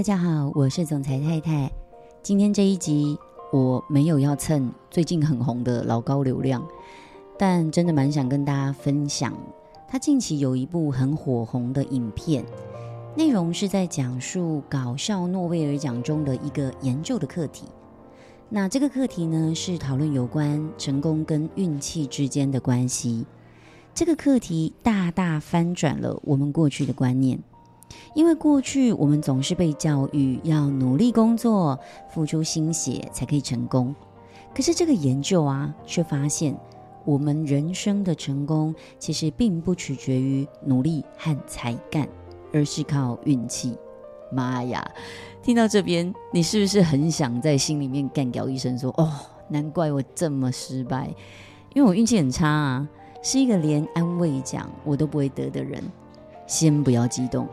[0.00, 1.70] 大家好，我是总裁太太。
[2.22, 3.18] 今天这一集
[3.52, 6.66] 我没有要蹭最近很红的老高流量，
[7.38, 9.36] 但真的蛮想跟大家分享，
[9.86, 12.42] 他近期有一部很火红的影片，
[13.14, 17.66] 内容是在讲述搞笑诺贝尔奖中的一个研究的课题。
[18.48, 23.26] 那这个课题呢，是讨论有关成功跟运气之间的关系。
[23.92, 27.38] 这个课题大大翻转了我们过去的观念。
[28.14, 31.78] 因为过去我们总是被教育要努力工作、
[32.08, 33.94] 付出心血才可以成功，
[34.54, 36.56] 可是这个研究啊，却发现
[37.04, 42.08] 我们人生的成功其实并不取决于努力和才干，
[42.52, 43.76] 而是靠运气。
[44.32, 44.88] 妈呀！
[45.42, 49.10] 听到这边，你是不是很想在心里面干掉一声说：“哦，
[49.48, 51.12] 难怪我这么失败，
[51.74, 52.88] 因为我运气很差啊，
[53.22, 55.82] 是一个连安慰奖我都不会得的人。”
[56.46, 57.48] 先不要激动。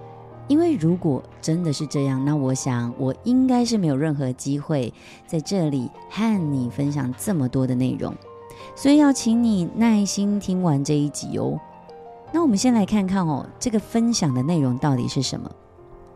[0.48, 4.94] 因为如果真的是这样，那我想我应该是没有任何机会
[5.26, 8.14] 在这里和你分享这么多的内容，
[8.76, 11.60] 所以要请你耐心听完这一集哦。
[12.32, 15.50] 那我们先来看看哦，这个分享的内容到底是什么？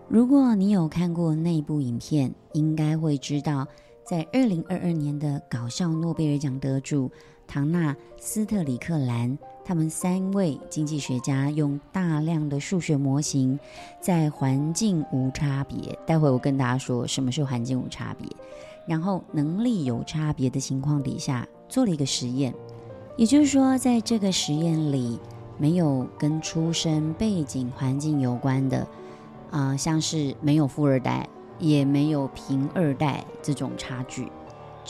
[0.07, 3.65] 如果你有看过那部影片，应该会知道，
[4.05, 7.09] 在二零二二年的搞笑诺贝尔奖得主
[7.51, 9.37] 唐纳斯特里克兰。
[9.63, 13.59] 他们三位经济学家用大量的数学模型，
[13.99, 18.27] 在环境无差别，待会我跟大家说什么是环境无差别，
[18.87, 22.53] 然后能力有差别的情况底下做了一个实验。
[23.17, 25.19] 也就是说，在这个实验里，
[25.57, 28.87] 没有跟出生背景环境有关的，
[29.51, 31.27] 啊、像是没有富二代，
[31.59, 34.27] 也没有贫二代这种差距，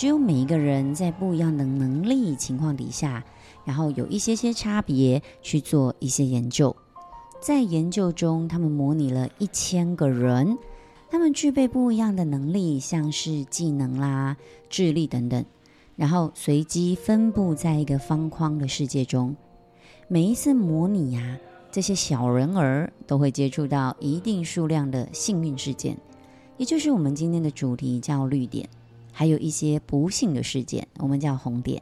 [0.02, 3.24] 只有每一个人在不一样的能力情况底下。
[3.64, 6.76] 然后有一些些差别去做一些研究，
[7.40, 10.58] 在研究中，他们模拟了一千个人，
[11.12, 14.38] 他们具备不一样的能力，像是技能啦、
[14.72, 15.46] 智力等等，
[15.96, 19.36] 然后随机分布在一个方框的世界中。
[20.08, 21.38] 每一次模拟呀、
[21.72, 25.96] 这些小人儿都会接触到一定数量的幸运事件，
[26.58, 28.68] 也就是我们今天的主题叫绿点，
[29.12, 31.82] 还有一些不幸的事件，我们叫红点。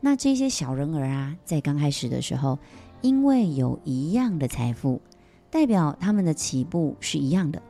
[0.00, 2.58] 那这些小人儿啊，在刚开始的时候，
[3.00, 5.00] 因为有一样的财富，
[5.50, 7.62] 代表他们的起步是一样的。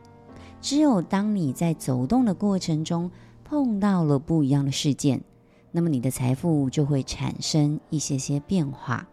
[0.60, 3.10] 只有当你在走动的过程中
[3.44, 5.22] 碰到了不一样的事件，
[5.70, 9.06] 那么你的财富就会产生一些些变化。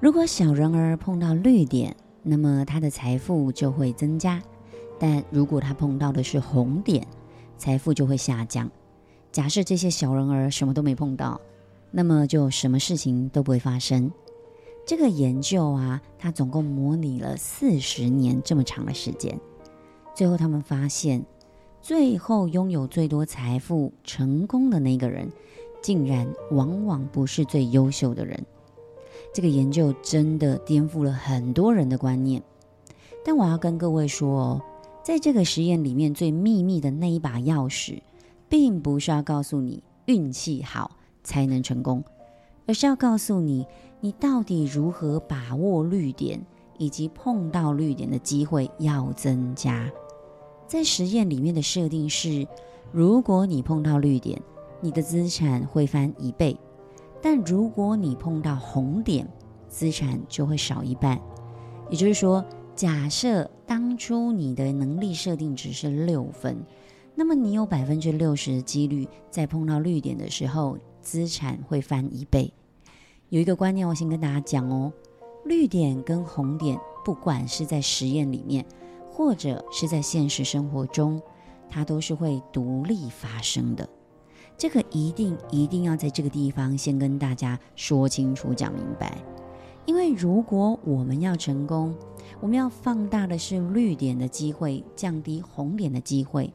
[0.00, 4.40] 如果小人儿碰到绿点，那么他的财富就会增加；
[4.98, 7.06] 但如果他碰到的是红点，
[7.62, 8.68] 财富就会下降。
[9.30, 11.40] 假设这些小人儿什么都没碰到。
[11.94, 14.10] 那么就什么事情都不会发生。
[14.84, 19.38] 这个研究啊，它总共模拟了四十年这么长的时间。
[20.14, 21.22] 最后他们发现，
[21.82, 25.30] 最后拥有最多财富、成功的那个人，
[25.82, 28.42] 竟然往往不是最优秀的人。
[29.34, 32.42] 这个研究真的颠覆了很多人的观念。
[33.22, 34.62] 但我要跟各位说哦，
[35.02, 38.00] 在这个实验里面最秘密的那一把钥匙，
[38.48, 40.90] 并不是要告诉你运气好。
[41.24, 42.02] 才能成功，
[42.66, 43.64] 而是要告诉你，
[44.00, 46.44] 你到底如何把握绿点，
[46.78, 49.88] 以及碰到绿点的机会要增加。
[50.66, 52.44] 在实验里面的设定是，
[52.90, 54.42] 如果你碰到绿点，
[54.80, 56.56] 你的资产会翻一倍；
[57.22, 59.24] 但如果你碰到红点，
[59.68, 61.16] 资产就会少一半。
[61.88, 66.62] 也就是说，假设当初你的能力设定值是六分，
[67.14, 70.76] 那么你有百分之六十的几率在碰到绿点的时候。
[71.00, 72.52] 资产会翻一倍。
[73.30, 74.92] 有一个观念，我先跟大家讲哦：
[75.46, 78.62] 绿点跟红点，不管是在实验里面，
[79.10, 81.18] 或者是在现实生活中，
[81.70, 83.88] 它都是会独立发生的。
[84.58, 89.16] 这个一定一定要在这个地方先跟大家说清楚、讲明白。
[89.86, 91.92] 因为如果我们要成功，
[92.42, 96.52] 我们要放大的是绿点的机会，降低红点的机会。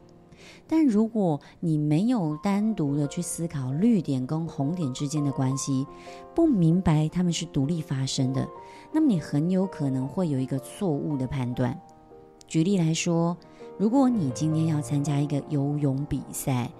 [0.66, 5.86] 但如果你没有单独的去思考绿点跟红点之间的关系，
[6.34, 8.46] 不明白它们是独立发生的，
[8.92, 11.80] 那么你很有可能会有一个错误的判断。
[12.46, 13.34] 举例来说，
[13.78, 16.70] 如果你今天要参加一个游泳比赛，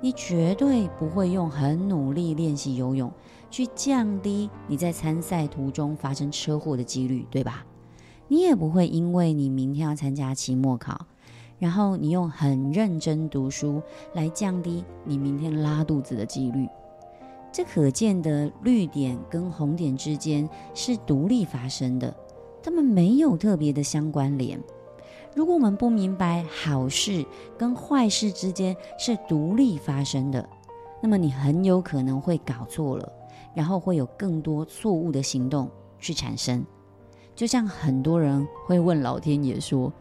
[0.00, 3.12] 你绝对不会用很努力练习游泳
[3.50, 7.66] 去降低你在参赛途中发生车祸的几率，对吧？
[8.28, 11.06] 你也不会因为你明天要参加期末考。
[11.56, 13.80] 然后你用很认真读书
[14.12, 16.68] 来降低你明天拉肚子的几率，
[17.52, 22.14] 这可见的绿点跟红点之间是独立发生的，
[22.60, 24.60] 它们没有特别的相关联。
[25.34, 27.24] 如果我们不明白好事
[27.56, 30.46] 跟坏事之间是独立发生的，
[31.00, 33.10] 那么你很有可能会搞错了，
[33.54, 36.62] 然后会有更多错误的行动去产生。
[37.34, 39.92] 就像很多人会问老天爷说：“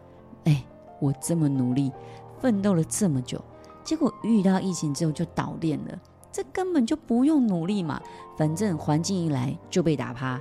[0.46, 0.64] 哎，
[1.00, 1.92] 我这么努力，
[2.40, 3.44] 奋斗了这么久，
[3.84, 6.00] 结果遇到疫情之后就倒店了，
[6.32, 8.02] 这根本就不用努力嘛，
[8.38, 10.40] 反正环境一来就被打趴，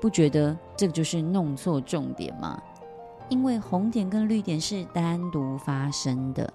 [0.00, 2.60] 不觉得这就是弄错重点吗？”
[3.30, 6.52] 因为红点跟绿点是单独发生的，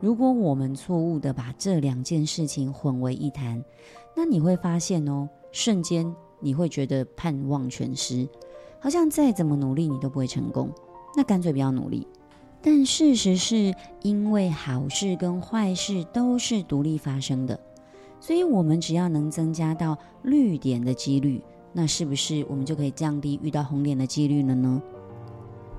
[0.00, 3.64] 如果我们错误的把这两件事情混为一谈，
[4.16, 8.28] 那你会发现哦，瞬间你会觉得盼望全失，
[8.80, 10.70] 好像再怎么努力你都不会成功，
[11.16, 12.06] 那干脆不要努力。
[12.62, 17.58] 但事实是因为好事跟坏事都是独立发生的，
[18.20, 21.40] 所以我们只要能增加到绿点的几率，
[21.72, 24.82] 那是不是我们就可以降低遇到红点的几率了呢？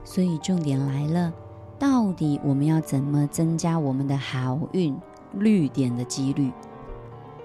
[0.04, 1.32] 所以重点来了，
[1.78, 4.96] 到底我们要怎么增加我们的好运
[5.34, 6.52] 绿点的几率？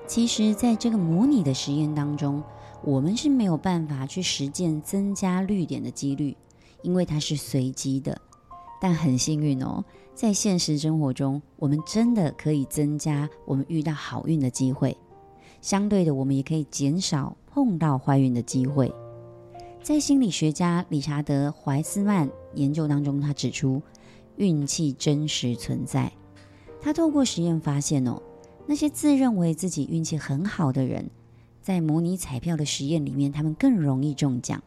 [0.07, 2.43] 其实，在这个模拟的实验当中，
[2.83, 6.37] 我们是没有办法去实践增加绿点的几率，
[6.83, 8.21] 因为它是随机的。
[8.81, 14.97] 但很幸运哦，在现实生活中，我们真的可以增加我们遇到好运的机会。
[15.61, 18.95] 相对的，我们也可以减少碰到坏运的机会。
[19.83, 23.83] 在心理学家理查德·怀斯曼研究当中，他指出，
[24.37, 26.13] 运气真实存在。
[26.81, 28.23] 他透过实验发现哦，
[28.67, 31.11] 那些自认为自己运气很好的人，
[31.63, 34.63] 在模拟彩票的实验里面，他们更容易中奖。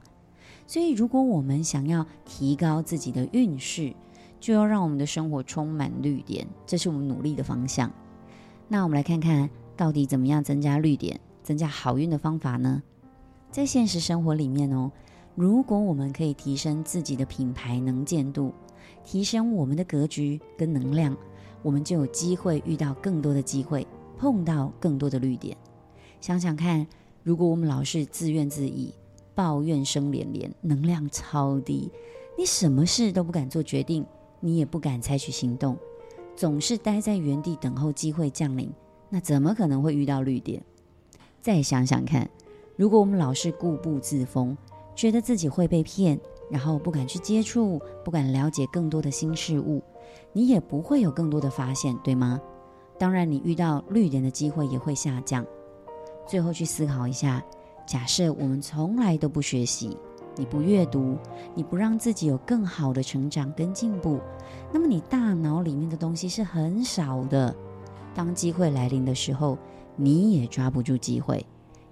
[0.65, 3.93] 所以，如果我们想要提高自己的运势，
[4.39, 7.91] 就要让我们的生活充满绿点，这是我们努力的方向。
[8.67, 12.81] 那我们来看看到底怎么样增加绿点、增加好运的方法呢？
[13.51, 14.91] 在现实生活里面哦。
[15.35, 18.53] 如果我们可以提升自己的品牌能见度，
[19.03, 21.17] 提升我们的格局跟能量，
[21.61, 23.85] 我们就有机会遇到更多的机会，
[24.17, 25.55] 碰到更多的绿点。
[26.21, 26.85] 想想看，
[27.23, 28.93] 如果我们老是自怨自艾、
[29.35, 31.91] 抱怨声连连，能量超低，
[32.37, 34.05] 你什么事都不敢做决定，
[34.39, 35.77] 你也不敢采取行动，
[36.35, 38.71] 总是待在原地等候机会降临，
[39.09, 40.61] 那怎么可能会遇到绿点？
[41.41, 42.29] 再想想看，
[42.75, 44.57] 如果我们老是固步自封，
[44.95, 49.81] 觉得自己会被骗，然后不敢去接触，不敢了解更多的新事物，
[50.33, 52.39] 你也不会有更多的发现，对吗？
[52.97, 55.45] 当然，你遇到绿点的机会也会下降。
[56.27, 57.43] 最后去思考一下，
[57.87, 59.97] 假设我们从来都不学习，
[60.35, 61.17] 你不阅读，
[61.55, 64.19] 你不让自己有更好的成长跟进步，
[64.71, 67.55] 那么你大脑里面的东西是很少的。
[68.13, 69.57] 当机会来临的时候，
[69.95, 71.45] 你也抓不住机会，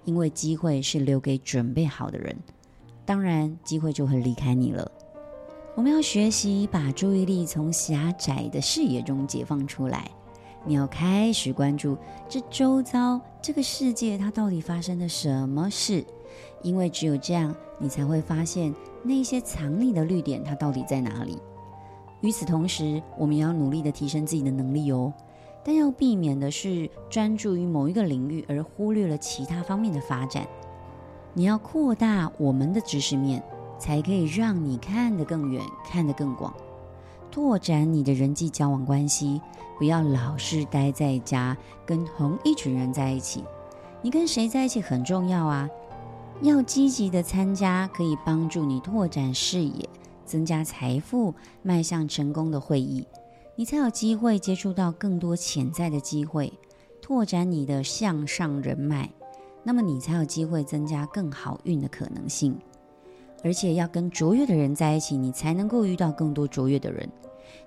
[0.04, 2.36] 因为机会是留给准备好的人。
[3.08, 4.92] 当然，机会就会离开你了。
[5.76, 10.12] 我们要学习把注意力从狭窄的视野中解放出来。
[10.66, 16.04] 你要开始关注这周遭这个世界，它到底发生了什么事？
[16.62, 21.38] 因为只有这样，你才会发现那些藏匿的绿点，它到底在哪里。
[22.20, 25.14] 与此同时，我们也要努力的提升自己的能力哦。
[25.64, 30.46] 但要避免的是专注于某一个领域，而忽略了其他方面的发展。
[31.34, 33.44] 你要扩大我们的知识面，
[33.78, 36.54] 才可以让你看得更远，看得更广，
[37.30, 39.42] 拓展你的人际交往关系。
[39.78, 41.56] 不要老是待在家，
[41.86, 43.44] 跟同一群人在一起。
[44.02, 45.70] 你跟谁在一起很重要啊！
[46.42, 49.88] 要积极的参加可以帮助你拓展视野、
[50.26, 53.06] 增加财富、迈向成功的会议，
[53.56, 56.52] 你才有机会接触到更多潜在的机会，
[57.00, 59.12] 拓展你的向上人脉。
[59.68, 62.58] 那么你才有机会增加更好运的可能性，
[63.44, 67.06] 而且要跟卓越的人在一起，你才能够遇到更多卓越的人。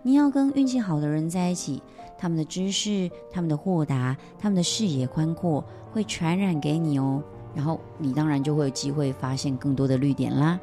[0.03, 1.83] 你要跟运气好的人在一起，
[2.17, 7.23] 他们的知识、他们的豁达、他们的视野宽阔，会传染给你哦。
[7.55, 10.59] 然后你当然就会有机会发现更多的绿点啦。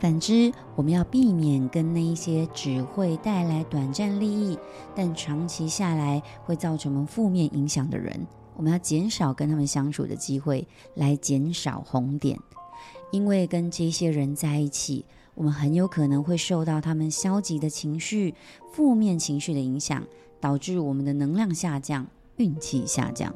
[0.00, 4.58] 反之，我们要避免跟那一些只会带来短暂利益，
[4.92, 8.26] 但长期下来会造成我们负面影响的人。
[8.58, 12.36] 我们要减少跟他们相处的机会，来减少红点。
[13.12, 15.04] 因为跟这些人在一起，
[15.36, 18.34] 我们很有可能会受到他们消极的情绪、
[18.72, 20.04] 负面情绪的影响，
[20.40, 22.04] 导致我们的能量下降、
[22.36, 23.32] 运气下降。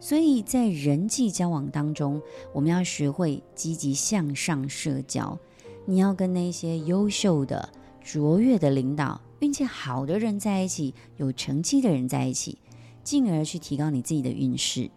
[0.00, 2.20] 所以在人际交往当中，
[2.54, 5.38] 我们要学会积极向上社交。
[5.84, 7.68] 你要跟那些优秀的、
[8.02, 12.56] 卓越的领导、运气好的人在一起，有成绩的人在一起。
[13.04, 14.90] 进而去提高你自己的运势，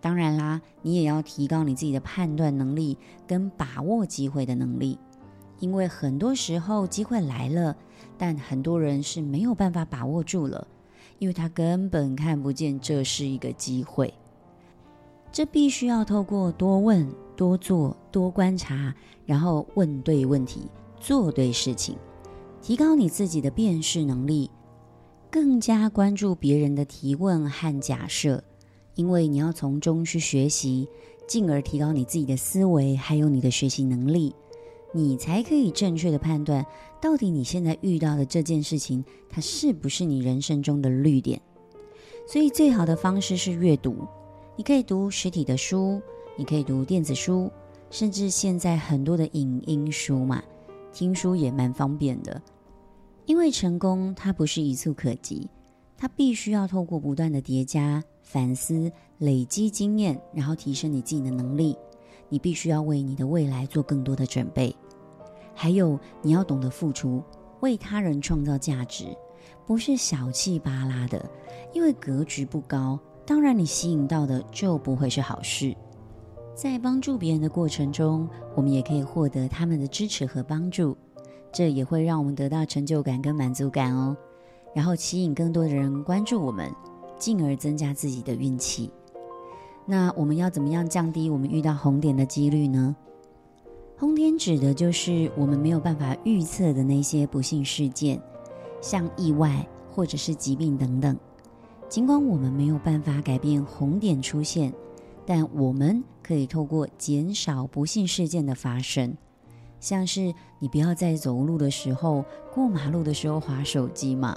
[0.00, 4.98] 当然啦，你也要提高你自己的判断能力跟把握机会的能力，
[5.60, 7.76] 因为很多时候机会来了，
[8.18, 10.66] 但很多人是没有办法把握住了，
[11.18, 14.12] 因为他根本看不见这是一个机会。
[15.30, 18.94] 这必须要透过多问、多做、多观察，
[19.24, 20.68] 然后问对问题，
[21.00, 21.96] 做对事情，
[22.60, 24.50] 提高你自己的辨识能力，
[25.34, 28.44] 更加关注别人的提问和假设，
[28.94, 30.88] 因为你要从中去学习，
[31.26, 34.32] 进而提高你自己的思维，还有你的学习能力。
[34.92, 36.64] 你才可以正确的判断，
[37.00, 41.42] 到底你现在遇到的这件事情，它是不是你人生中的绿点。
[42.28, 44.06] 所以，最好的方式是阅读。
[44.54, 46.00] 你可以读实体的书，
[46.36, 47.50] 你可以读电子书，
[47.90, 50.40] 甚至现在很多的影音书嘛，
[50.92, 52.40] 听书也蛮方便的。
[53.26, 55.48] 因为成功它不是一蹴可及，
[55.96, 61.76] 它必须要透过不断的叠加、反思、累积经验，然后提升你自己的能力。
[62.28, 64.74] 你必须要为你的未来做更多的准备。
[65.54, 67.22] 还有，你要懂得付出，
[67.60, 69.06] 为他人创造价值，
[69.66, 71.24] 不是小气巴拉的，
[71.72, 75.74] 因为格局不高，当然你吸引到的就不会是好事。
[76.54, 80.96] 在帮助别人的过程中，我们也可以获得他们的支持和帮助，
[81.54, 84.16] 这也会让我们得到成就感跟满足感哦，
[84.74, 86.68] 然后吸引更多的人关注我们，
[87.16, 88.90] 进而增加自己的运气。
[89.86, 92.96] 那我们要怎么样降低我们遇到红点的几率呢？
[93.96, 98.20] 红点指的就是我们没有办法预测的那些不幸事件，
[98.80, 101.16] 像意外或者是疾病等等。
[101.88, 104.72] 尽管我们没有办法改变红点出现，
[105.24, 109.16] 但我们可以透过减少不幸事件的发生，
[109.84, 112.24] 像是你不要在走路的时候、
[112.54, 114.34] 过马路的时候滑手机嘛。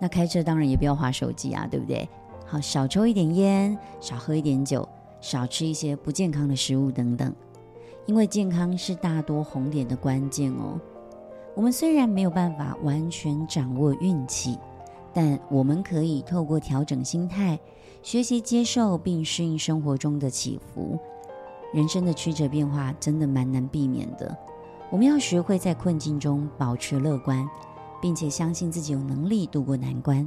[0.00, 2.08] 那开车当然也不要滑手机啊，对不对？
[2.46, 4.88] 好，少抽一点烟，少喝一点酒，
[5.20, 7.30] 少吃一些不健康的食物等等。
[8.06, 10.80] 因为健康是大多红点的关键哦。
[11.54, 14.58] 我们虽然没有办法完全掌握运气，
[15.12, 17.60] 但我们可以透过调整心态，
[18.02, 20.98] 学习接受并适应生活中的起伏。
[21.74, 24.34] 人生的曲折变化真的蛮难避免的。
[24.90, 27.48] 我们要学会在困境中保持乐观，
[28.00, 30.26] 并且相信自己有能力度过难关。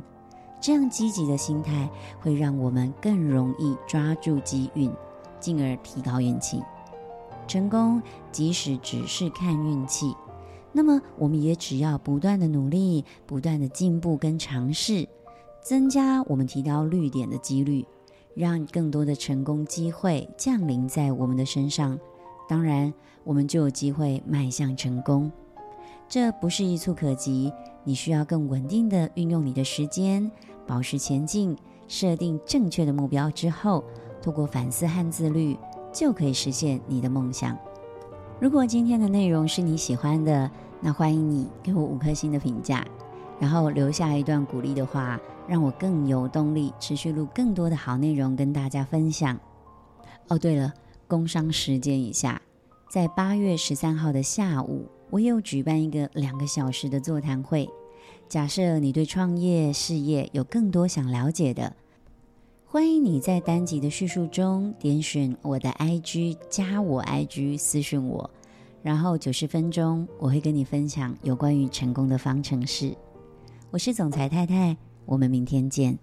[0.61, 1.89] 这样积极的心态
[2.19, 4.93] 会让我们更容易抓住机运，
[5.39, 6.61] 进而提高运气。
[7.47, 7.99] 成功
[8.31, 10.15] 即使只是看运气，
[10.71, 15.09] 那么我们也只要不断的努力、不断的进步跟尝试，
[15.63, 17.83] 增加我们提高绿点的几率，
[18.35, 21.99] 让更多的成功机会降临在我们的身上。
[22.51, 22.93] 当然，
[23.23, 25.31] 我们就有机会迈向成功。
[26.09, 27.49] 这不是一蹴可及，
[27.85, 30.29] 你需要更稳定的运用你的时间，
[30.67, 31.55] 保持前进，
[31.87, 33.81] 设定正确的目标之后，
[34.21, 35.57] 透过反思和自律。
[35.93, 37.57] 就可以实现你的梦想。
[38.39, 42.85] 如果今天的内容是你喜欢的，那欢迎你给我五颗星的评价，
[43.39, 45.17] 然后留下一段鼓励的话，
[45.47, 49.39] 让我更有动力持续录更多的好内容跟大家分享。
[50.27, 50.73] 哦，对了，
[51.11, 52.41] 工商时间一下，
[52.89, 57.67] 在八月十三号的下午，我有举办一个两个小时的座谈会。
[58.29, 61.75] 假设你对创业事业有更多想了解的。
[62.65, 68.29] 欢迎你在单集的叙述中点选我的 IG，加我 IG 私讯我，
[68.81, 72.95] 然后九十分钟我会跟你分享有关于成功的方程式。
[73.69, 75.99] 我是总裁太太，我们明天见。